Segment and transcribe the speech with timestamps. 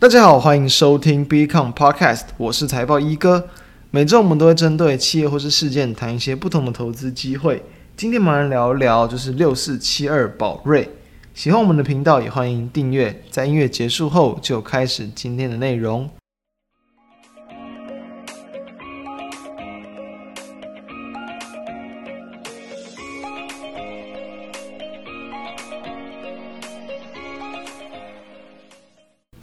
[0.00, 3.48] 大家好，欢迎收听 BeCom Podcast，我是财报一哥。
[3.90, 7.60] 每周我们都会针对企业或是事件谈一些不同的投资机会。
[7.96, 10.88] 今天我们来聊一聊，就是六四七二宝瑞。
[11.34, 13.24] 喜欢我们的频道，也欢迎订阅。
[13.28, 16.08] 在音乐结束后，就开始今天的内容。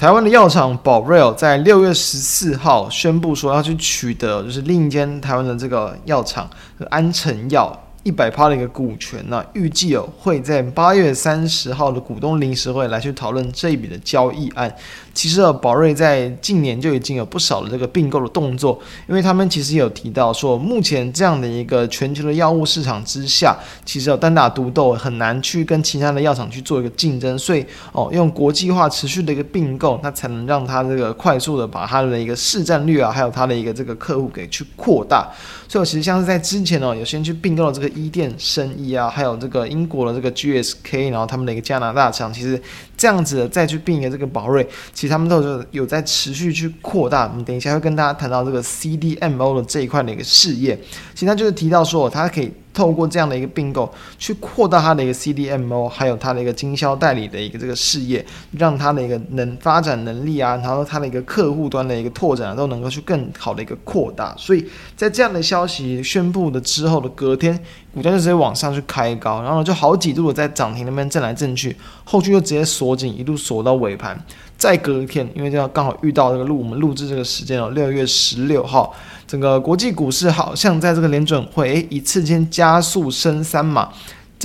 [0.05, 6.47] 台湾的药厂宝瑞尔，在六月十四号宣布说要去取得，就是另一间台湾的这个药厂
[6.91, 7.75] 安诚药。
[8.05, 14.71] 一百趴的一个股权呢，预计哦会在八月三十号的股东临时会来去讨论这一笔的交易案。
[15.11, 18.79] 其实啊，宝瑞在近年就已经有不少的这个并购的动作，
[19.09, 35.27] 因为他们其实有提到说，目前这样的一个全球的药物市场之下，其实有单打独斗很难去跟其他的药厂去做一个竞争，所以哦，用国际化持续的一个并购，那才能让它这个快速的把它的一个市占率啊，还有它的一个这个客户给去扩大。
[35.67, 37.89] 所以其实像是在之前哦，有先去并购了这个。
[37.95, 42.61] 伊甸生意啊，还有这个英国的这个 GSK，然后他们的一个加拿大厂，其实
[42.95, 47.27] 这样子的再去并一个这个宝瑞，其实他们都有有在持续去扩大。
[47.27, 50.77] 我们等一下会跟大家谈到这个 CDMO 的这一块的一个事业，
[51.13, 52.51] 其实他就是提到说，它可以。
[52.75, 64.35] 透过这样的一个并购，去扩大它的一个 CDMO，还有它的一个经销代理的一个这个事业，让它的一个能发展能力啊，然后它的一个客户端的一个拓展啊，都能够去更好的一个扩大。
[64.37, 64.63] 所以
[64.95, 67.57] 在这样的消息宣布的之后的隔天，
[67.93, 74.21] 股价就直接往上去开高，然后就好几度的在涨停那边震来震去，后续就直接锁紧，一路锁到尾盘。
[74.57, 78.93] 再隔一天，因为这样刚好遇到这个录我们录制这个时间哦，六月十六号，
[79.27, 83.89] 整个国际股市好像在这个联准会诶一次间加速升三嘛。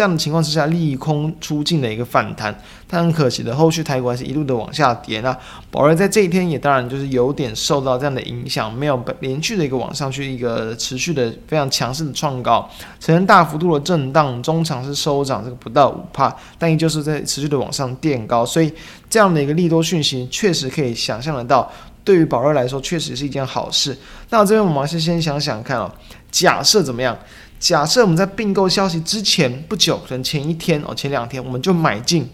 [0.01, 5.21] 这样的情况之下，利空出尽的一个反弹，但很可惜的，后续台股还是一路的往下跌。
[5.21, 5.37] 那
[5.71, 12.67] 宝瑞在这一天也当然就是有点受到这样的影响，没有连续的一个往上去一个持续的非常强势的创高，
[12.99, 18.73] 呈现大幅度的震荡，中场是收涨这个不到五帕，但依旧是在持续的往上垫高，所以
[19.11, 21.71] 这样的一个利多讯息确实可以想象得到，
[22.03, 23.95] 对于宝瑞来说确实是一件好事。
[24.31, 25.93] 那这边我们还是先想想看哦，
[26.31, 27.15] 假设怎么样？
[27.61, 32.27] 假设我们在并购消息之前不久，可能前一天哦，前两天我们就买进，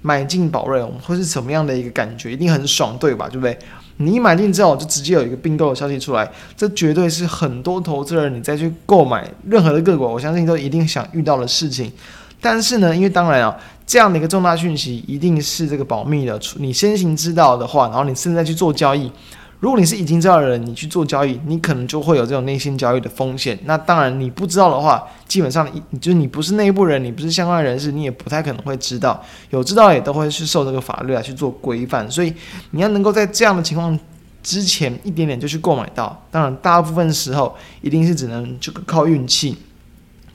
[0.00, 2.32] 买进宝瑞，我们会是什么样的一个感觉？
[2.32, 3.28] 一定很爽，对吧？
[3.28, 3.56] 对不对？
[3.98, 6.26] 你一买进之后，就直接有一个并购的消息出来，
[6.56, 11.92] 这绝对是很多投资人你再去购买任何的个股，我相信都一定想遇到的事情。
[12.40, 13.54] 但是呢，因为当然啊，
[13.86, 19.12] 这样的一个重大讯息一定是这个保密的，你先行知道的话，然后你现在去做交易。
[19.60, 23.58] 如果你是已经知道的人，你去做交易，你可能就会有这种内心交易的风险。
[23.64, 29.22] 那当然，你不知道的话，基本上你就是你不是内部人，你不是相关人士，你也不太可能会知道。
[29.50, 32.10] 有知道也都会去受这个法律来去做规范。
[32.10, 32.32] 所以
[32.70, 33.96] 你要能够在这样的情况
[34.42, 39.54] 之前一点点就去购买到，当然大部分时候一定是只能这个靠运气。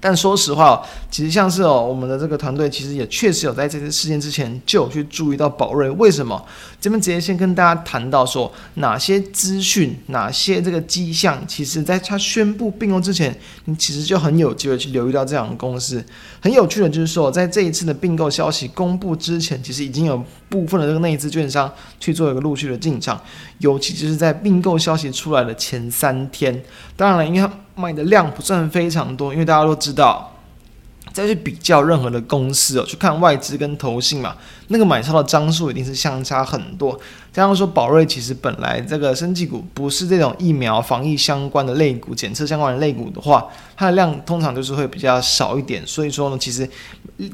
[0.07, 5.89] 但说实话，其实像是哦，我们的这个团队其实也确实有在这次事件之前就有去注意到宝瑞。
[5.89, 6.39] 为什么？
[6.79, 16.05] 这边直接先跟大家谈到说，哪些资讯、哪些这个迹象，其实在他宣布并购之前，你其实就很有机会去留意到这样的公司。
[16.39, 23.19] 很有趣的就是说，在这一次的并购消息公布之前，其实已经有部分的这个内资券商去做一个陆续的进场，
[23.57, 26.63] 尤其就是在并购消息出来的前三天。
[26.95, 30.31] 当然了，因为买的量不算非常多，因为大家都知道。
[31.13, 34.36] 再去比较任何的公司哦，去看外资跟投信嘛，
[34.68, 37.00] 那个买超的张数一定是相差很多。
[37.35, 45.85] 这样说，宝瑞其实本来这个生技股不是这种疫苗防疫相关的类股、检测相关的类股的话，它的量通常就是会比较少一点。
[45.85, 46.66] 所以说呢，其实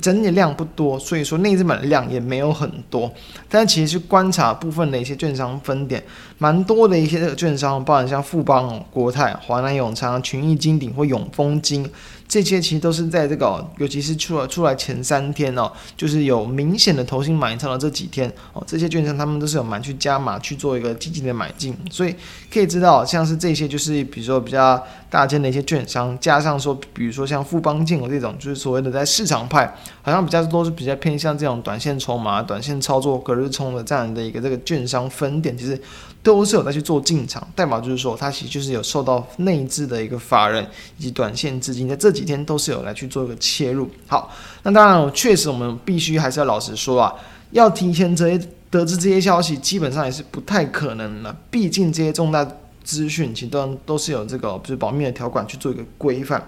[0.02, 3.14] 整体量不多，所以说内资买的量也没有很多。
[3.48, 6.04] 但其实去观察部分的一些券商分点，
[6.40, 11.88] 蛮多的一些这个券商，包含像富邦、国泰、华南永昌、群益金鼎或永丰金。
[12.28, 22.16] 这些其实都是在这个，尤其是出来出来前三天哦，就是有明显的投新买超的这几天哦，这些券商他们都是有蛮去去加码去做一个积极的买进，所以
[22.50, 35.78] 可以知道，像是这些就是比如说比较大间的一些券商，加上说比如说像富邦建国这种，就是所谓的在市场派，好像比较多是比较偏向这种短线筹码、短线操作、隔日冲的这样的一个这个券商分点，其实
[36.24, 40.66] 都是有在去做进场，代表就是说它其实就是有受到内置的一个法人
[40.98, 42.22] 以及短线资金在这几。
[42.22, 44.32] 几天都是有来去做一个切入，好，
[44.62, 47.12] 那当然，确实我们必须还是要老实说啊，
[47.50, 51.36] 要提前这些 得知这些消息，基本上也是不太可能的。
[51.52, 52.44] 毕竟这些重大
[52.84, 56.42] 资讯，其实都都是有这个就是保密的条款去做一个规范。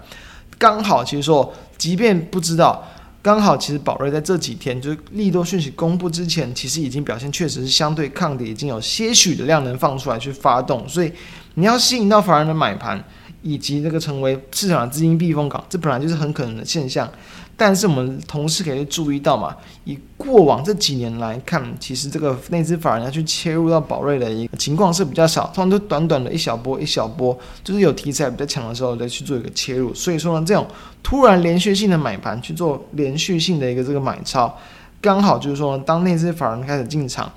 [0.57, 2.83] 刚好，其实说，即便不知道，
[3.21, 11.11] 刚好其实宝瑞在这几天就是利多讯息公布之前，其实已经表现确实是相对抗跌，已经有些许的量能放出来去发动，所以
[11.55, 13.03] 你要吸引到法人的买盘。
[13.43, 17.07] 以及这个成为市场资金避风港，这本来就是很可能的现象。
[17.55, 29.93] 但是我们同时可以注意到嘛，以过往这几年来看，其实这个内资法人要去切入到宝瑞的一个情况是比较少，通常都短短的一小波一小波，就是有题材比较强的时候再去做一个切入。
[29.93, 30.65] 所以说呢，这种
[31.03, 34.57] 突然连续性的买盘去做连续性的一个这个买超，
[34.99, 37.31] 刚好就是说，当内资法人开始进场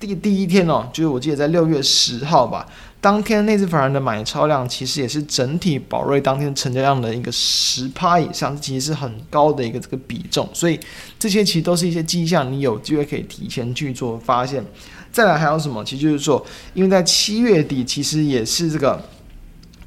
[0.00, 2.66] 第第一天哦，就是我记得在六月十号吧。
[3.02, 10.78] 当天内资法人的买超量其实也是整体宝瑞当天成交量的一个十趴以上，其实是很高的一个这个比重，所以
[11.18, 14.64] 这些其实都是一些迹象，你有机会可以提前去做发现。
[15.10, 15.84] 再来还有什么？
[15.84, 19.02] 其实就是说，因为在七月底其实也是这个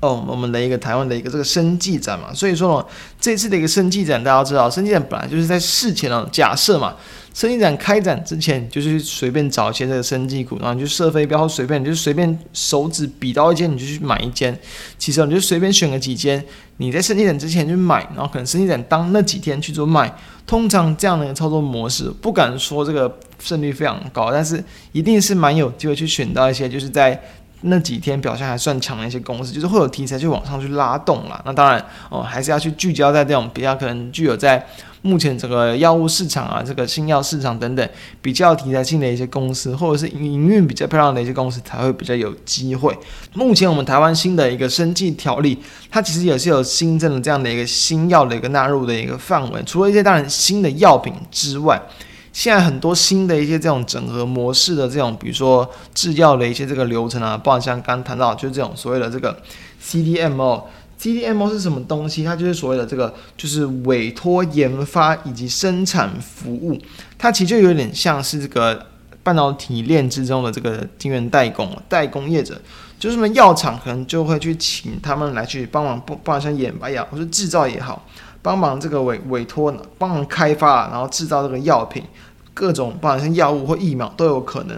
[0.02, 6.96] 哦，我们的一个台湾的一个这个生技展嘛，所以说呢，这次的一个生技展，大家知道，生技展本来就是在事前的假设嘛。
[7.36, 14.58] 生技展开展之前，就是随便找一些这个生技股，然后你就射飞镖，随便你就随便手指比到一间，你就去买一间。
[14.98, 16.42] 其实你就随便选个几间，
[16.78, 20.10] 你在生技展之前去买，然后可能生技展当那几天去做卖。
[20.48, 27.22] 通常这样的一个操作模式，不敢说这个胜率非常高，但是一定是蛮有机会去选到一些就是在
[27.64, 31.42] 那几天表现还算强的一些公司，就是会有题材去往上去拉动啦。
[31.46, 34.66] 那当然哦，还是要去聚焦在这种比较可能具有在。
[35.06, 37.90] 目前这个药物市场啊，这个新药市场等等
[38.24, 42.92] 比较题材性的一些公司，或者是营运比较漂亮的一些公司，才会比较有机会。
[43.34, 45.60] 目前我们台湾新的一个生计条例，
[45.92, 49.62] 它其实也是有新增的这样的一个新药的一个纳入的一个范围。
[49.64, 51.80] 除了一些当然新的药品之外，
[52.34, 59.38] 现在很多新的一些这种整合模式的这种，比如说制药的一些这个流程啊，包括像刚刚谈到就是这种所谓的这个
[59.84, 60.64] CDMO。
[61.06, 62.24] CDMO 是什么东西？
[62.24, 66.82] 它就是所谓的这个，就是委托研发以及生产服务。
[67.16, 68.88] 它其实就有点像是这个
[69.22, 72.60] 半导体链之中的这个晶圆代工、代工业者，
[72.98, 78.04] 就是什么药厂可能就会去请他们来去帮忙，不，帮忙像研发药或者制造也好，
[78.42, 82.02] 帮忙这个委委托，帮忙开发，然后制造这个药品，
[82.56, 84.76] 各种帮忙像药物或疫苗都有可能。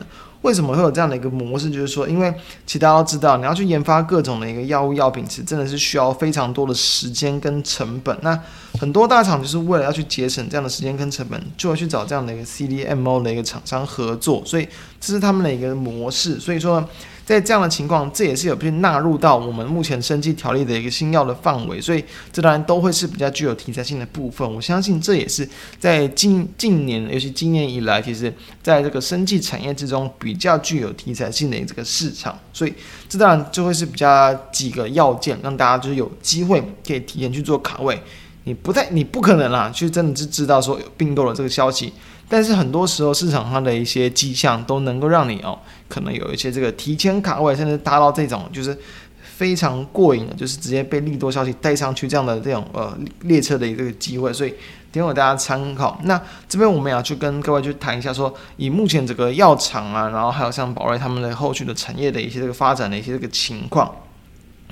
[0.48, 1.70] 为什么会有这样的一个模式？
[1.70, 2.34] 就是说，因为
[2.66, 8.18] 其实大家都知道，你要去研发各种的一个药物药品，其实真的是需要非常多的时间跟成本。
[8.22, 8.40] 那
[8.80, 14.66] 很多大厂就是为了要去节省这样的时间跟成本，就会去找这样的一个 CDMO 的一个厂商合作，所以
[15.02, 16.40] 这是他们的一个模式。
[16.40, 16.88] 所以说。
[17.28, 22.02] 在这样的情况，这也是有被纳入到我们目前生技条例的一个新药的范围，所以
[22.32, 24.50] 这当然都会是比较具有题材性的部分。
[24.56, 25.46] 我相信这也是
[25.78, 28.34] 在近近年，尤其今年以来，其实
[28.64, 32.74] 在这个生技产业之中比较具有题材性的这个市场，所以
[33.10, 38.02] 这当然就会是比较几个要件，让大家就是有机会可以提前去做卡位。
[38.46, 41.92] 你不太，你不可能啦，去真的是知道说有并购的这个消息。
[42.30, 45.58] 但是很多时候市场上的一些迹象都能够让你哦，
[45.88, 48.78] 可能有一些这个提前卡位，甚至达到这种就是
[49.22, 54.54] 非常过瘾的，就是直接被利多消息带上去这样的这种呃列车的一个机会，所以
[54.92, 55.98] 提供给大家参考。
[56.04, 63.90] 那这边我们也要去跟各位去谈一下说，以目前整个药厂啊，然后还有像宝瑞他们的后续的产业的一些这个发展的一些这个情况。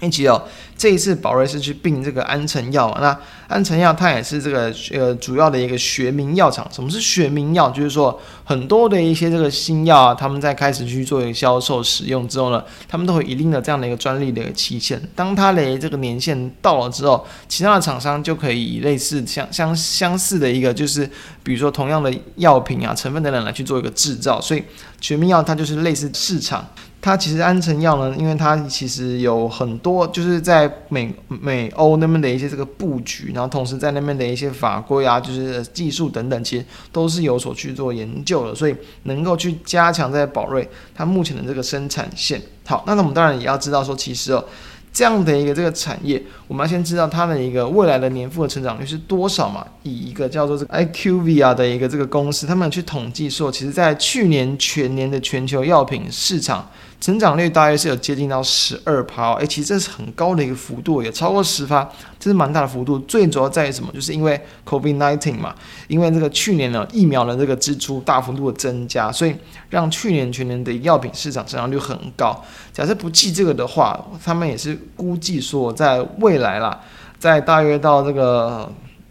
[0.01, 0.44] 一起哦，
[0.77, 6.68] 这一次宝瑞是去并这个安诚药，那安诚药它也是这个呃主要的一个学名药厂。
[6.69, 7.69] 什么是学名药？
[7.69, 15.01] 就是说很多的一些这个新药啊，他们在开始去做一个销售使用之后呢，他们都有一定的这样的一个专利的一个期限。
[15.15, 21.10] 当它的这个年限到了之后，其他的厂商就可以以类似相相相似的一个，就是
[21.41, 24.41] 比如说同样的药品啊、成分等等来去做一个制造。
[24.41, 24.62] 所以
[25.00, 26.67] 学名药它就是类似市场。
[27.05, 42.41] 它其实安诚药呢，因为它其实有很多就是在美美欧那边的一些这个布局，然后同时在那边的一些法规啊，就是技术等等，其实都是有所去做研究的，所以能够去加强在宝瑞它目前的这个生产线。
[42.65, 44.43] 好，那我们当然也要知道说，其实哦。
[44.91, 49.67] 这样的一个这个产业，我们要先知道它的一个未来的年复合成长率是多少嘛？
[49.83, 56.65] 以一个叫做这个 IQVIA 的一个这个公司，他们去统计说，其实在去年全年的全球药品市场。
[57.05, 61.88] 成长率大约是有接近到十二趴，哎，其实这是很高的一个幅度，也超过十趴，
[62.19, 62.97] 这是蛮大的幅度。
[62.97, 63.91] 最主要在于什么？
[63.93, 65.53] 就是因为 COVID-19 嘛，
[65.88, 69.35] 因为这个去年呢疫苗的这个支出大幅度的增加，所以
[69.69, 72.43] 让去年全年的药品市场成长率很高。
[72.74, 76.81] 假设不计这个的话，他们也是估计说，在未来啦，
[77.19, 78.67] 在大约到这个。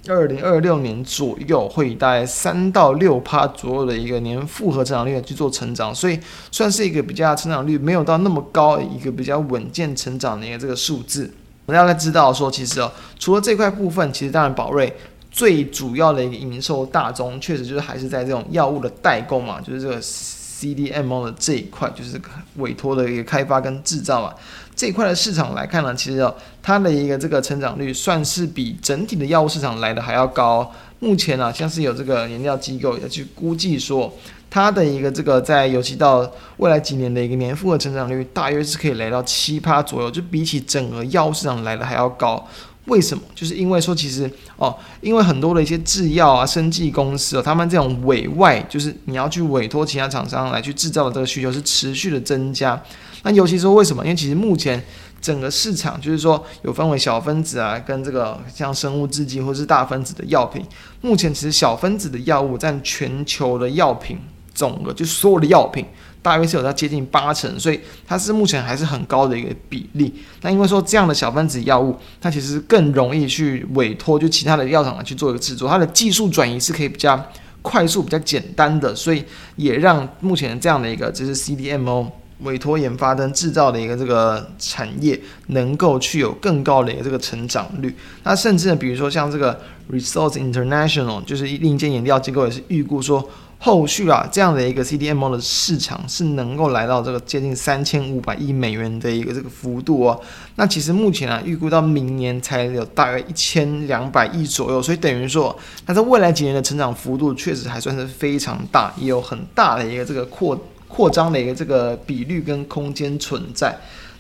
[0.09, 6.19] 二零二六年左右会以大概三到六趴左右的一个年复合成长率去做成长，所以
[6.51, 11.33] 算是一个比较成长率没有到那么高，一个比较稳健成长的一个这个数字。
[11.67, 14.95] 我们要知道说，其实哦，除了这块部分，其实当然宝瑞
[15.31, 22.21] 最主要的一个营收大宗，确实就是还是在这种药物的代工嘛，就是这个 CDMO 的这一块，就是
[22.57, 24.35] 委托的一个开发跟制造啊。
[24.77, 30.71] 这一块的市场来看呢，其实哦，它的一个这个成长率算是比整体的药物市场来的还要高。
[31.01, 34.13] 目前呢，像是有这个研调机构要去估计说，
[34.51, 42.45] 它的一个这个在尤其到未来几年的一个年复合成长率，大约是可以来到七趴左右，就比起整个药物市场来的还要高。
[42.87, 43.23] 为什么？
[43.35, 52.83] 就是因为说，其实哦，因为很多的一些制药啊、生技公司哦，他们这种委外，就是你要去委托其他厂商来去制造的这个需求是持续的增加。
[53.25, 54.05] 那尤其说为什么？
[54.05, 54.81] 因为其实目前
[55.21, 60.63] 整个市场就是说有分为小分子啊，跟这个像生物制剂或是大分子的药品。
[61.01, 64.19] 目前其实小分子的药物占全球的药品
[64.55, 65.87] 总额，就所有的药品
[66.21, 70.13] 大约是有它接近八成，所以它是目前还是很高的一个比例。
[70.43, 77.19] 那因为说这样的小分子药物，它其实更容易去委托就其他的药厂来去做一个制作，它的技术转移是可以比较
[77.63, 79.25] 快速、比较简单的，所以
[79.57, 82.11] 也让目前这样的一个就是 CDMO。
[82.41, 87.95] 委托研发跟制造的一个这个产业，能够去有更高的一个这个成长率。
[88.25, 89.59] 那甚至呢，比如说像这个
[89.91, 100.21] Resource International，就是另一间研调机构也是预估说，后续啊这样的一个 CDMO 的市场是能够来到这个接近三千五百亿美元的一个这个幅度哦。
[100.57, 110.59] 那其实目前啊，预估到明年才有大约一千两百亿左右，所以等于说，它在未来几年的成长幅度确实还算是非常大，也有很大的一个这个扩。
[110.95, 113.77] 扩张的一个这个比率跟空间存在，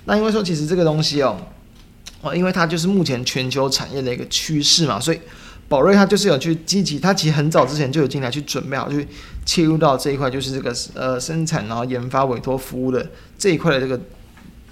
[0.06, 1.38] 那因为说其实这个东西哦，
[2.20, 5.20] 哦，因为它就是目前全球产业的一个趋势嘛，所以
[5.68, 9.06] 宝瑞它就是有去积极，它其实很早之前就有进来去准备好去
[9.46, 14.00] 切入到这一块，就是这个呃生产然后研发委托服务的这一块的这个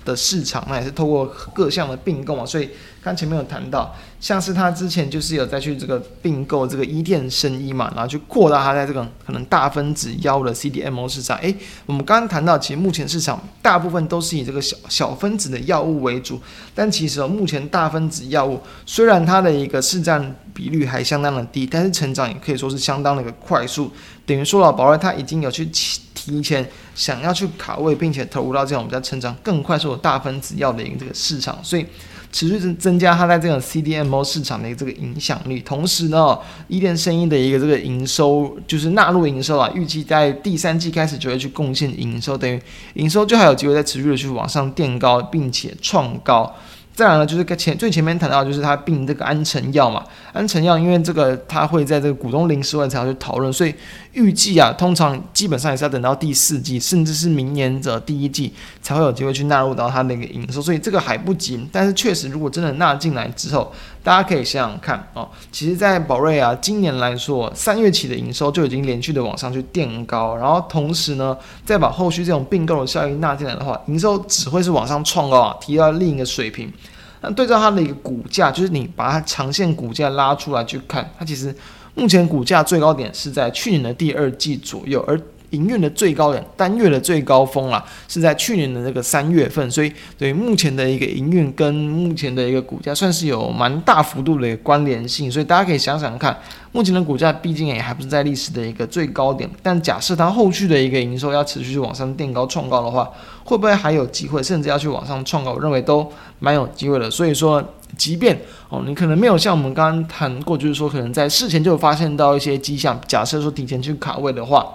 [0.05, 2.69] 的市场，那也是透过各项的并购嘛，所以。
[3.05, 11.37] 刚前面有谈到，像是他之前就是有再去这个并购这个伊甸生医嘛，然后去扩大他在这个可能大分子药物的 CDMO 市场。
[11.39, 11.53] 诶，
[11.85, 16.41] 我们刚刚谈到，其实目前市场大部分都是以这个小小分子的药物为主，
[16.77, 23.91] 但其实哦，目前大分子药物虽然它的一个市占比率还相当的低，但是成长也可以说是相当的一个快速。
[24.27, 25.67] 等于说了，宝瑞它已经有去
[26.15, 31.87] 提前想要去卡位，并且投入到这种比较成长更快速的大分子药的一个这个市场，所以。
[32.35, 42.59] 持续增增加它在这种 CDMO 市场的一个这个影响力，同时呢，伊甸生意的一个这个营收就是纳入营收啊，预计在第三季开始就会去贡献营收，等于
[42.95, 46.51] 营收就还有机会再持续的去往上垫高，并且创高。
[46.95, 53.75] 再来呢，就是前最前面谈到，就是他并这个安成药嘛，安成药因为这个他会在这个股东临时会才要去讨论，所以
[54.13, 61.67] 预计啊，通常基本上也是要等到第四季，甚至是明年的第一季才会有机会去纳入到他那个营收，所以这个还不急。
[61.73, 63.73] 但是确实，如果真的纳进来之后，
[64.03, 76.73] 大家可以想想看哦，其实，在宝瑞啊，今年来说，三月起的营收就已经连续的往上去垫高，然后同时呢，再把后续这种并购的效应纳进来的话，营收只会是往上创高啊，提到另一个水平。
[77.21, 81.55] 那对照它的一个股价，就是你把它长线股价拉出来去看，它其实
[81.95, 85.17] 目前股价最高点是在去年的第二季左右，而
[85.53, 96.37] 营运的最高点，单月的最高峰啊，是在去年的这个三月份，所以对目前的一个营运跟目前的一个股价算是有蛮大幅度的一个关联性，所以大家可以想想看，
[96.73, 103.11] 目前的股价毕竟也还不是在历史的一个最高点，但假设它后续的一个营收要持续往上垫高创高的话，
[103.45, 105.53] 会不会还有机会，甚至要去往上创高？
[105.53, 107.11] 我认为都蛮有机会的。
[107.11, 107.63] 所以说，
[107.99, 108.41] 即便
[108.71, 114.67] 哦，你可能没有像我们刚刚谈过，就是说可能在事前就发现到一些迹象，假设说提前去卡位的话。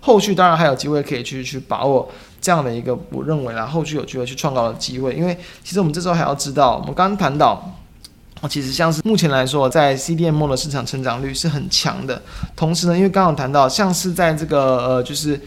[0.00, 7.78] 后续当然还有机会可以去去把握这样的一个，我认为啦，后续有机会去创造的机会，因为其实我们这时候还要知道，我们刚刚谈到，
[8.48, 12.22] 其实像是目前来说，在 CDM 的市场成长率是很强的，
[12.56, 15.38] 同时呢，因为刚刚谈到，像是在这个呃，就是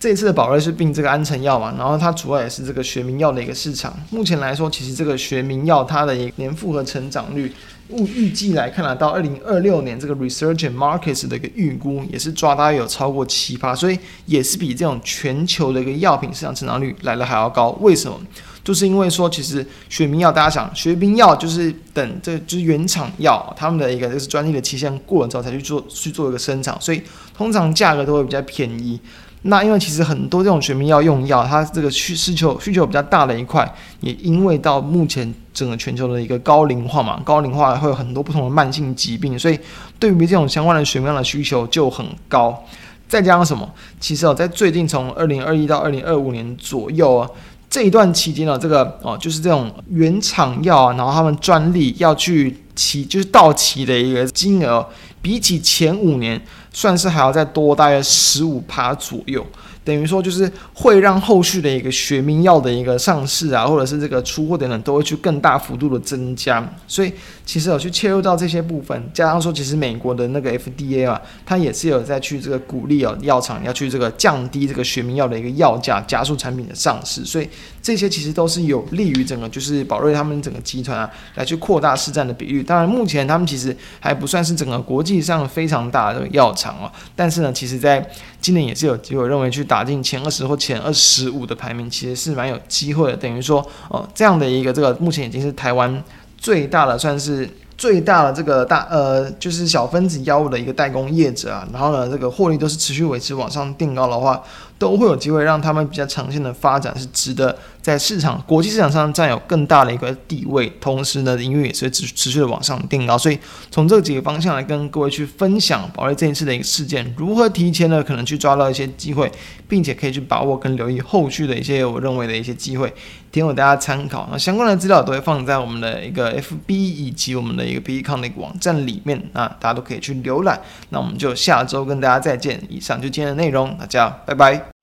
[0.00, 7.52] 这次的宝瑞是并这个安成药嘛，然后它主要也是这个学名药的一个市场，目前来说，其实这个学名药它的一个年复合成长率。
[7.98, 17.70] 预计来看呢，到二零二六年这个 Research and Markets 的一个预估也是抓大概有超过七趴，所以也是比这种全球的一个药品市场成长率来的还要高。
[17.80, 18.18] 为什么？
[18.62, 27.02] 就是因为说，其实学名药大家想，学名药就是等这就是原厂药他们的一个就是专利的期限过了之后才去做去做一个生产，所以
[27.36, 28.98] 通常价格都会比较便宜。
[29.46, 33.70] 那因为其实很多这种学名药用药，它这个需需求需求比较大的一块，
[34.00, 39.58] 也因为到目前整个全球的一个高龄化嘛，高龄化会有很多不同的慢性疾病，所以
[39.98, 42.64] 对于这种相关的学名药的需求就很高。
[43.06, 43.70] 再加上什么？
[44.00, 47.28] 其实哦，在最近从二零二一到二零二五年左右啊，
[47.68, 54.84] 这一段期间呢，这个哦，就是这种原厂药啊，然后他们专利要去期就是到期的一个金额，
[55.24, 56.38] 比起前五年
[56.70, 59.44] 算是还要再多大约十五趴左右。
[59.84, 66.66] 等于说，就是会让后续的一个学名药的一个上市啊，或者是这个出货等等，都会去更大幅度的增加。
[66.88, 67.12] 所以，
[67.44, 77.22] 其实有去切入到这些部分，加上说，其实美国的那个 FDA 啊，它也是有在去这个鼓励哦，药厂要去这个降低这个学名药的一个药价，加速产品的上市。
[77.22, 77.46] 所以，
[77.82, 82.62] 这些其实都是有利于整个就是宝瑞他们整个集团啊，来去扩大市占的比率。
[82.62, 88.02] 当然，目前他们其实还不算是整个国际上非常大的药厂哦，但是呢，其实在
[88.40, 89.73] 今年也是有机会认为去打。
[89.74, 93.16] 打进前二十或前二十五的排名，其实是蛮有机会的。
[93.16, 96.00] 等于说，哦，这样的一个这个，目前已经是台湾
[96.38, 101.66] 最大的，算是最大的这个大呃，就是小分子药物的一个代工业者啊。
[101.72, 104.40] 然后呢，这个获利都是持续维持往上定高的话。
[104.84, 113.16] 都会有机会让他们比较长线的发展是值得在市场国际市场上占有更大的一个地位，同时呢，营运也是持持续的往上垫高。
[113.16, 113.38] 所以
[113.70, 119.32] 从这几个方向来跟各位去分享宝瑞这一次的一个事件，如何提前呢可能去抓到一些机会，
[119.66, 122.92] 并且可以去把握跟留意后续的一些我认为的一些机会，
[123.32, 124.28] 提供大家参考。
[124.30, 130.60] 那相关的资料都会放在我们的一个 FB 以及我们的一个 PECON 的一个网站里面，那大家都可以去浏览。
[130.90, 132.60] 那我们就下周跟大家再见。
[132.68, 134.73] 以上就今天的内容，大家拜拜。